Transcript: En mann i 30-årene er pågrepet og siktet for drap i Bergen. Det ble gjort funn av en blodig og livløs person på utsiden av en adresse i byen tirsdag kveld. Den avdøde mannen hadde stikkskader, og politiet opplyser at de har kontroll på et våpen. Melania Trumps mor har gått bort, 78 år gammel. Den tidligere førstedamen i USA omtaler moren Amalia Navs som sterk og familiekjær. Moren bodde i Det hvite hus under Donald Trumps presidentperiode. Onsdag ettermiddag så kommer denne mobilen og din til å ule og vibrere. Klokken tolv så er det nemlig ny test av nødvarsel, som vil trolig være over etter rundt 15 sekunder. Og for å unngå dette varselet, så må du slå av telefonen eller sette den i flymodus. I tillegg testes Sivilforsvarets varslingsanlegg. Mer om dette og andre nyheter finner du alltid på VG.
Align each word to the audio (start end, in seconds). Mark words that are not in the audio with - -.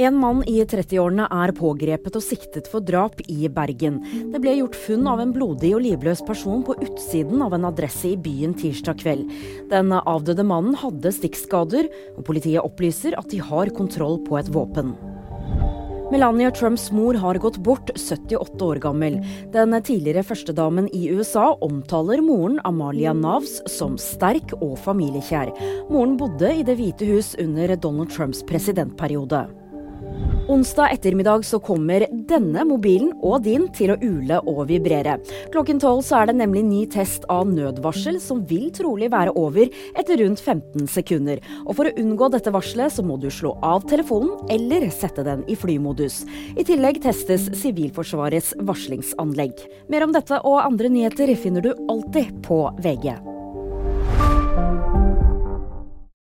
En 0.00 0.16
mann 0.16 0.38
i 0.48 0.62
30-årene 0.64 1.26
er 1.28 1.50
pågrepet 1.52 2.14
og 2.16 2.22
siktet 2.24 2.70
for 2.72 2.80
drap 2.80 3.18
i 3.28 3.50
Bergen. 3.52 3.98
Det 4.32 4.38
ble 4.40 4.54
gjort 4.56 4.78
funn 4.86 5.04
av 5.10 5.20
en 5.20 5.34
blodig 5.34 5.74
og 5.76 5.82
livløs 5.84 6.22
person 6.24 6.62
på 6.64 6.78
utsiden 6.86 7.44
av 7.44 7.52
en 7.52 7.66
adresse 7.68 8.08
i 8.08 8.16
byen 8.16 8.54
tirsdag 8.56 9.02
kveld. 9.02 9.28
Den 9.68 9.92
avdøde 10.00 10.46
mannen 10.48 10.78
hadde 10.80 11.12
stikkskader, 11.12 11.92
og 12.16 12.24
politiet 12.30 12.64
opplyser 12.64 13.18
at 13.20 13.28
de 13.28 13.42
har 13.44 13.74
kontroll 13.76 14.16
på 14.24 14.40
et 14.40 14.48
våpen. 14.56 14.96
Melania 16.10 16.48
Trumps 16.48 16.88
mor 16.96 17.20
har 17.20 17.36
gått 17.44 17.60
bort, 17.60 17.92
78 17.92 18.56
år 18.72 18.80
gammel. 18.80 19.20
Den 19.52 19.76
tidligere 19.84 20.24
førstedamen 20.24 20.88
i 20.96 21.10
USA 21.12 21.50
omtaler 21.60 22.24
moren 22.24 22.56
Amalia 22.64 23.12
Navs 23.12 23.60
som 23.68 24.00
sterk 24.00 24.56
og 24.62 24.78
familiekjær. 24.80 25.52
Moren 25.92 26.16
bodde 26.16 26.56
i 26.56 26.64
Det 26.64 26.80
hvite 26.80 27.12
hus 27.12 27.34
under 27.36 27.76
Donald 27.76 28.16
Trumps 28.16 28.40
presidentperiode. 28.48 29.44
Onsdag 30.50 30.90
ettermiddag 30.90 31.44
så 31.46 31.60
kommer 31.62 32.02
denne 32.10 32.64
mobilen 32.66 33.12
og 33.22 33.44
din 33.44 33.68
til 33.70 33.92
å 33.94 33.98
ule 34.02 34.40
og 34.50 34.64
vibrere. 34.66 35.14
Klokken 35.54 35.78
tolv 35.78 36.02
så 36.02 36.16
er 36.18 36.26
det 36.26 36.40
nemlig 36.40 36.64
ny 36.66 36.80
test 36.90 37.22
av 37.30 37.46
nødvarsel, 37.46 38.18
som 38.18 38.42
vil 38.50 38.66
trolig 38.74 39.12
være 39.14 39.36
over 39.38 39.70
etter 39.94 40.18
rundt 40.24 40.42
15 40.42 40.90
sekunder. 40.90 41.38
Og 41.68 41.78
for 41.78 41.86
å 41.86 41.94
unngå 42.02 42.32
dette 42.34 42.50
varselet, 42.50 42.96
så 42.96 43.06
må 43.06 43.20
du 43.22 43.30
slå 43.30 43.54
av 43.62 43.86
telefonen 43.86 44.50
eller 44.50 44.90
sette 44.90 45.22
den 45.22 45.46
i 45.46 45.54
flymodus. 45.54 46.24
I 46.58 46.66
tillegg 46.66 46.98
testes 47.06 47.46
Sivilforsvarets 47.62 48.56
varslingsanlegg. 48.58 49.54
Mer 49.86 50.08
om 50.08 50.18
dette 50.18 50.42
og 50.42 50.64
andre 50.64 50.90
nyheter 50.90 51.30
finner 51.38 51.62
du 51.62 51.76
alltid 51.86 52.40
på 52.42 52.64
VG. 52.82 53.29